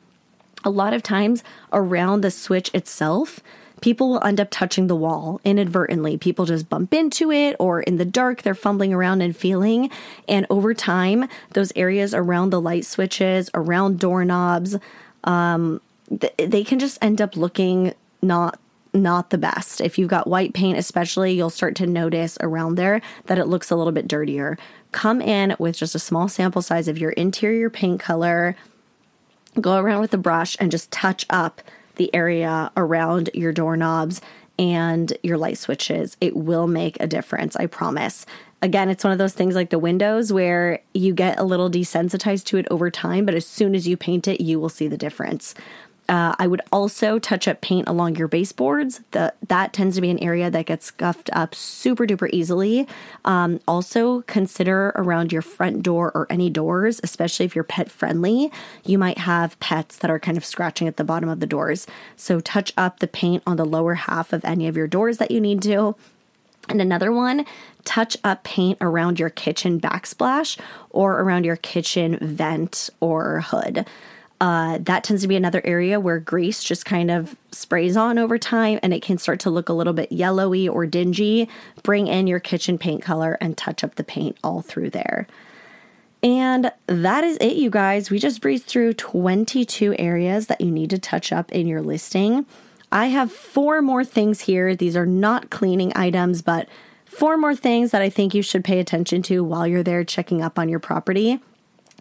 [0.63, 3.39] a lot of times around the switch itself,
[3.81, 6.17] people will end up touching the wall inadvertently.
[6.17, 9.89] People just bump into it, or in the dark, they're fumbling around and feeling.
[10.27, 14.77] And over time, those areas around the light switches, around doorknobs,
[15.23, 18.59] um, th- they can just end up looking not
[18.91, 19.81] not the best.
[19.81, 23.69] If you've got white paint, especially, you'll start to notice around there that it looks
[23.69, 24.57] a little bit dirtier.
[24.91, 28.55] Come in with just a small sample size of your interior paint color,
[29.61, 31.61] go around with a brush and just touch up
[31.99, 34.21] the area around your doorknobs
[34.57, 36.17] and your light switches.
[36.19, 38.25] It will make a difference, I promise.
[38.62, 42.45] Again, it's one of those things like the windows where you get a little desensitized
[42.45, 44.97] to it over time, but as soon as you paint it, you will see the
[44.97, 45.53] difference.
[46.10, 49.02] Uh, I would also touch up paint along your baseboards.
[49.12, 52.88] The, that tends to be an area that gets scuffed up super duper easily.
[53.26, 58.52] Um, also, consider around your front door or any doors, especially if you're pet friendly.
[58.84, 61.86] You might have pets that are kind of scratching at the bottom of the doors.
[62.15, 65.30] So, touch up the paint on the lower half of any of your doors that
[65.30, 65.95] you need to.
[66.69, 67.45] And another one,
[67.86, 73.86] touch up paint around your kitchen backsplash or around your kitchen vent or hood.
[74.41, 78.38] Uh, that tends to be another area where grease just kind of sprays on over
[78.38, 81.49] time and it can start to look a little bit yellowy or dingy.
[81.84, 85.28] Bring in your kitchen paint color and touch up the paint all through there.
[86.23, 88.10] And that is it, you guys.
[88.10, 92.45] We just breezed through 22 areas that you need to touch up in your listing.
[92.91, 94.75] I have four more things here.
[94.75, 96.67] These are not cleaning items, but
[97.06, 100.41] four more things that I think you should pay attention to while you're there checking
[100.41, 101.39] up on your property.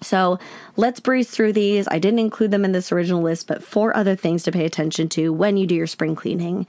[0.02, 0.38] So
[0.76, 1.88] let's breeze through these.
[1.88, 5.08] I didn't include them in this original list, but four other things to pay attention
[5.10, 6.66] to when you do your spring cleaning.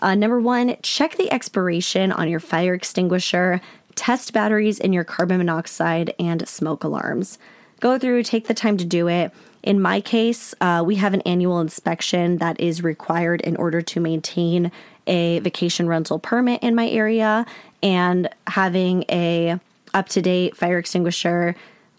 [0.00, 3.60] Uh, number one, check the expiration on your fire extinguisher,
[3.94, 7.38] test batteries in your carbon monoxide and smoke alarms.
[7.78, 9.32] Go through, take the time to do it.
[9.62, 14.00] In my case, uh, we have an annual inspection that is required in order to
[14.00, 14.72] maintain
[15.06, 17.46] a vacation rental permit in my area,
[17.82, 19.58] and having a
[19.94, 21.54] up to date fire extinguisher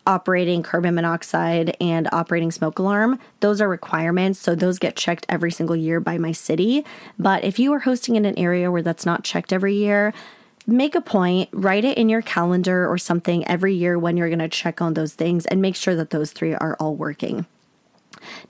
[0.05, 3.19] operating carbon monoxide and operating smoke alarm.
[3.39, 4.39] Those are requirements.
[4.39, 6.85] So those get checked every single year by my city.
[7.17, 10.13] But if you are hosting in an area where that's not checked every year,
[10.65, 14.39] make a point, write it in your calendar or something every year when you're going
[14.39, 17.45] to check on those things and make sure that those three are all working.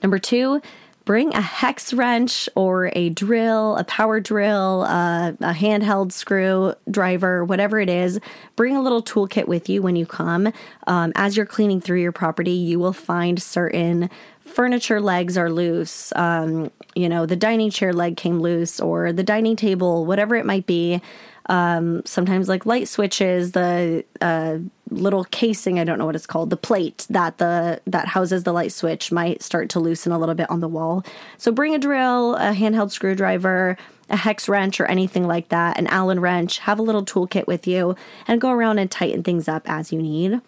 [0.02, 0.60] Number two,
[1.04, 7.78] bring a hex wrench or a drill, a power drill, uh, a handheld screwdriver, whatever
[7.78, 8.20] it is.
[8.56, 10.52] Bring a little toolkit with you when you come.
[10.86, 14.08] Um, as you're cleaning through your property, you will find certain
[14.40, 16.12] furniture legs are loose.
[16.16, 20.46] Um, you know, the dining chair leg came loose, or the dining table, whatever it
[20.46, 21.00] might be.
[21.46, 24.58] Um, sometimes, like light switches, the uh,
[24.90, 28.52] little casing, I don't know what it's called, the plate that the that houses the
[28.52, 31.04] light switch might start to loosen a little bit on the wall.
[31.36, 33.76] So bring a drill, a handheld screwdriver,
[34.08, 37.66] a hex wrench or anything like that, an Allen wrench, have a little toolkit with
[37.66, 40.40] you and go around and tighten things up as you need.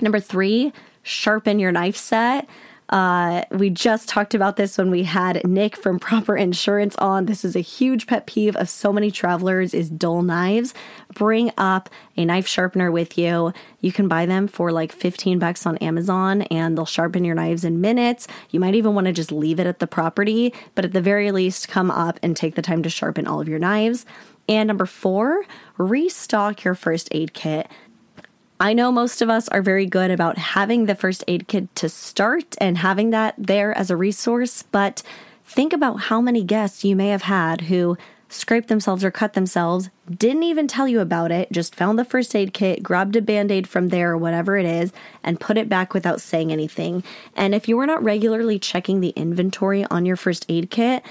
[0.00, 0.72] Number 3,
[1.02, 2.48] sharpen your knife set.
[2.90, 7.26] Uh, we just talked about this when we had Nick from Proper Insurance on.
[7.26, 10.74] This is a huge pet peeve of so many travelers is dull knives.
[11.14, 13.52] Bring up a knife sharpener with you.
[13.80, 17.64] You can buy them for like 15 bucks on Amazon and they'll sharpen your knives
[17.64, 18.26] in minutes.
[18.50, 21.30] You might even want to just leave it at the property, but at the very
[21.30, 24.04] least come up and take the time to sharpen all of your knives.
[24.48, 25.44] And number 4,
[25.78, 27.68] restock your first aid kit.
[28.62, 31.88] I know most of us are very good about having the first aid kit to
[31.88, 35.02] start and having that there as a resource, but
[35.46, 37.96] think about how many guests you may have had who
[38.28, 42.36] scraped themselves or cut themselves, didn't even tell you about it, just found the first
[42.36, 44.92] aid kit, grabbed a band aid from there or whatever it is,
[45.24, 47.02] and put it back without saying anything.
[47.34, 51.02] And if you were not regularly checking the inventory on your first aid kit,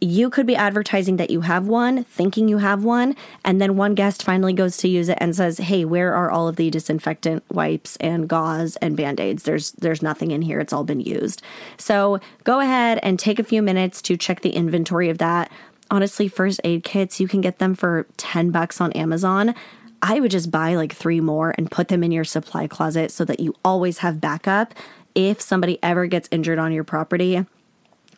[0.00, 3.94] you could be advertising that you have one, thinking you have one, and then one
[3.94, 7.42] guest finally goes to use it and says, "Hey, where are all of the disinfectant
[7.50, 9.44] wipes and gauze and band-aids?
[9.44, 10.60] There's there's nothing in here.
[10.60, 11.42] It's all been used."
[11.78, 15.50] So, go ahead and take a few minutes to check the inventory of that.
[15.90, 19.54] Honestly, first aid kits, you can get them for 10 bucks on Amazon.
[20.02, 23.24] I would just buy like 3 more and put them in your supply closet so
[23.24, 24.74] that you always have backup
[25.14, 27.46] if somebody ever gets injured on your property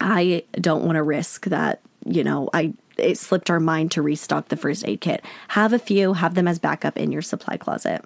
[0.00, 4.48] I don't want to risk that, you know, I it slipped our mind to restock
[4.48, 5.24] the first aid kit.
[5.48, 8.04] Have a few, have them as backup in your supply closet.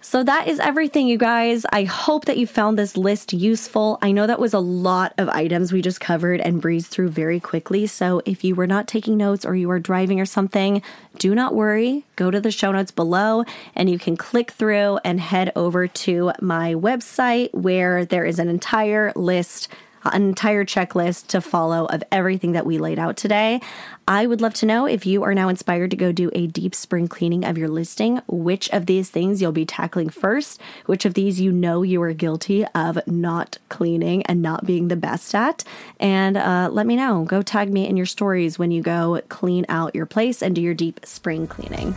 [0.00, 1.66] So that is everything, you guys.
[1.72, 3.98] I hope that you found this list useful.
[4.00, 7.40] I know that was a lot of items we just covered and breezed through very
[7.40, 7.86] quickly.
[7.88, 10.82] So if you were not taking notes or you are driving or something,
[11.18, 12.04] do not worry.
[12.14, 13.44] Go to the show notes below
[13.74, 18.48] and you can click through and head over to my website where there is an
[18.48, 19.68] entire list
[20.04, 23.60] an entire checklist to follow of everything that we laid out today.
[24.06, 26.74] I would love to know if you are now inspired to go do a deep
[26.74, 31.14] spring cleaning of your listing, which of these things you'll be tackling first, which of
[31.14, 35.62] these you know you are guilty of not cleaning and not being the best at.
[36.00, 37.24] And uh, let me know.
[37.24, 40.62] Go tag me in your stories when you go clean out your place and do
[40.62, 41.94] your deep spring cleaning.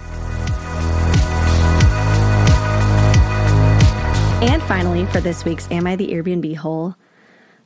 [4.41, 6.95] And finally, for this week's Am I the Airbnb hole?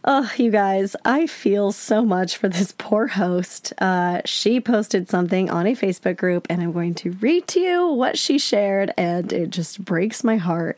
[0.07, 3.73] Oh, you guys, I feel so much for this poor host.
[3.79, 7.87] Uh, she posted something on a Facebook group, and I'm going to read to you
[7.87, 10.77] what she shared, and it just breaks my heart.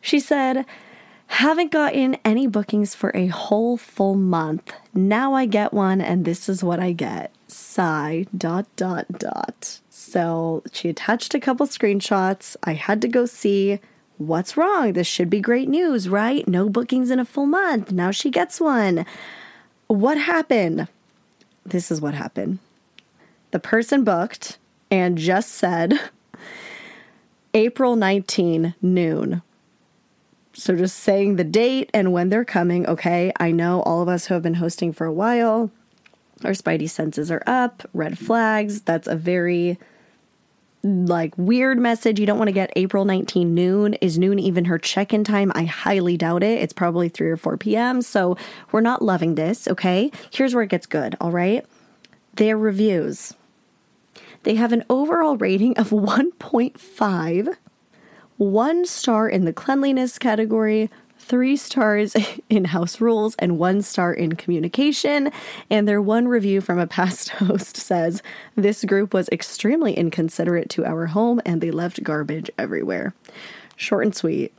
[0.00, 0.64] She said,
[1.26, 4.72] haven't gotten any bookings for a whole full month.
[4.94, 7.34] Now I get one, and this is what I get.
[7.48, 9.80] Sigh, dot, dot, dot.
[9.90, 12.56] So she attached a couple screenshots.
[12.62, 13.80] I had to go see
[14.18, 14.94] What's wrong?
[14.94, 16.46] This should be great news, right?
[16.48, 17.92] No bookings in a full month.
[17.92, 19.04] Now she gets one.
[19.88, 20.88] What happened?
[21.64, 22.58] This is what happened.
[23.50, 24.58] The person booked
[24.90, 26.00] and just said
[27.54, 29.42] April 19, noon.
[30.54, 32.86] So just saying the date and when they're coming.
[32.86, 35.70] Okay, I know all of us who have been hosting for a while,
[36.42, 38.80] our spidey senses are up, red flags.
[38.80, 39.78] That's a very
[40.86, 42.20] like weird message.
[42.20, 43.94] You don't want to get April 19 noon.
[43.94, 45.50] Is noon even her check in time?
[45.54, 46.60] I highly doubt it.
[46.60, 48.02] It's probably 3 or 4 p.m.
[48.02, 48.36] So
[48.70, 50.10] we're not loving this, okay?
[50.30, 51.66] Here's where it gets good, all right?
[52.34, 53.34] Their reviews.
[54.44, 57.56] They have an overall rating of 1.5,
[58.36, 60.88] one star in the cleanliness category,
[61.26, 62.14] three stars
[62.50, 65.30] in house rules and one star in communication.
[65.68, 68.22] And their one review from a past host says
[68.54, 73.14] this group was extremely inconsiderate to our home and they left garbage everywhere.
[73.76, 74.54] Short and sweet.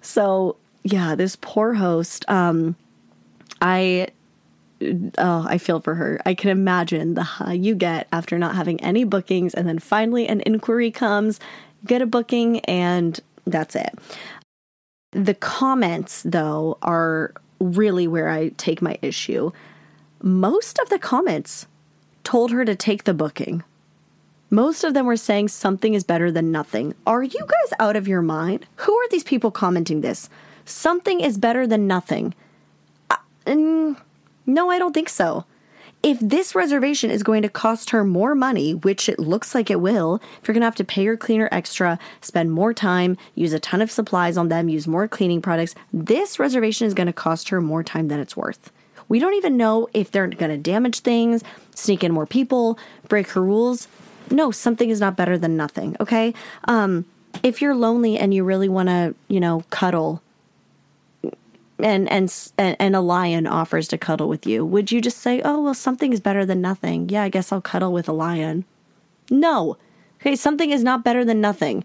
[0.00, 2.76] So, yeah, this poor host, um,
[3.60, 4.08] I
[5.18, 6.20] oh, I feel for her.
[6.26, 10.26] I can imagine the high you get after not having any bookings, and then finally
[10.26, 11.38] an inquiry comes,
[11.86, 13.96] get a booking, and that's it.
[15.12, 19.52] The comments, though, are really where I take my issue.
[20.22, 21.66] Most of the comments
[22.24, 23.62] told her to take the booking.
[24.50, 26.94] Most of them were saying something is better than nothing.
[27.06, 28.66] Are you guys out of your mind?
[28.76, 30.28] Who are these people commenting this?
[30.64, 32.34] Something is better than nothing.
[33.10, 33.96] Uh, mm,
[34.46, 35.46] no, I don't think so
[36.02, 39.80] if this reservation is going to cost her more money, which it looks like it
[39.80, 43.52] will, if you're going to have to pay your cleaner extra, spend more time, use
[43.52, 47.12] a ton of supplies on them, use more cleaning products, this reservation is going to
[47.12, 48.72] cost her more time than it's worth.
[49.08, 51.44] We don't even know if they're going to damage things,
[51.74, 52.78] sneak in more people,
[53.08, 53.86] break her rules.
[54.30, 56.34] No, something is not better than nothing, okay?
[56.64, 57.04] Um,
[57.42, 60.21] if you're lonely and you really want to, you know, cuddle
[61.82, 65.62] and and and a lion offers to cuddle with you, would you just say, "Oh,
[65.62, 68.64] well something is better than nothing." Yeah, I guess I'll cuddle with a lion.
[69.30, 69.76] No.
[70.20, 71.84] Okay, something is not better than nothing.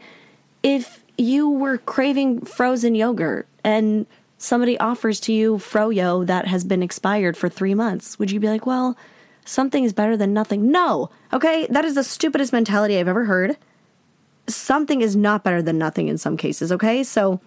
[0.63, 4.05] If you were craving frozen yogurt and
[4.37, 8.49] somebody offers to you froyo that has been expired for 3 months, would you be
[8.49, 8.95] like, "Well,
[9.45, 11.09] something is better than nothing?" No.
[11.33, 13.57] Okay, that is the stupidest mentality I've ever heard
[14.47, 17.03] something is not better than nothing in some cases, okay?
[17.03, 17.39] So,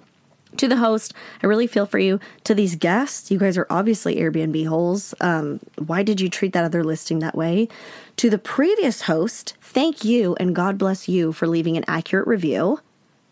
[0.56, 2.20] to the host, I really feel for you.
[2.44, 5.14] To these guests, you guys are obviously Airbnb holes.
[5.20, 7.68] Um, why did you treat that other listing that way?
[8.16, 12.80] To the previous host, thank you and God bless you for leaving an accurate review.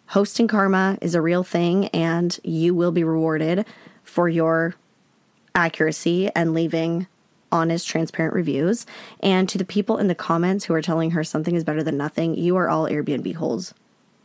[0.08, 3.66] Hosting karma is a real thing, and you will be rewarded
[4.02, 4.74] for your
[5.54, 7.06] accuracy and leaving
[7.52, 8.86] honest, transparent reviews.
[9.20, 11.98] And to the people in the comments who are telling her something is better than
[11.98, 13.74] nothing, you are all Airbnb holes.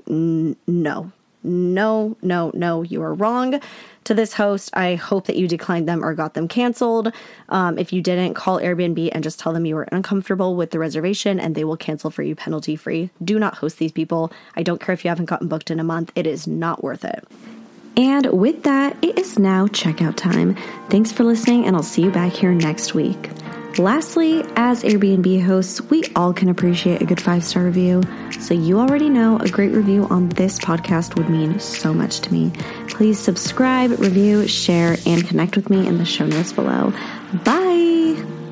[0.10, 1.12] N- no,
[1.44, 3.60] no, no, no, you are wrong.
[4.06, 7.14] To this host, I hope that you declined them or got them canceled.
[7.50, 10.80] Um, if you didn't, call Airbnb and just tell them you were uncomfortable with the
[10.80, 13.12] reservation and they will cancel for you penalty free.
[13.24, 14.32] Do not host these people.
[14.56, 17.06] I don't care if you haven't gotten booked in a month, it is not worth
[17.06, 17.26] it.
[17.96, 20.56] And with that, it is now checkout time.
[20.90, 23.30] Thanks for listening, and I'll see you back here next week.
[23.80, 28.04] Lastly, as Airbnb hosts, we all can appreciate a good five star review.
[28.40, 32.34] So, you already know a great review on this podcast would mean so much to
[32.34, 32.52] me.
[32.90, 36.94] Please subscribe, review, share, and connect with me in the show notes below.
[37.44, 38.43] Bye.